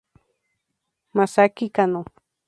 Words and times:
Masaaki 1.15 1.65
Kanno 1.75 2.01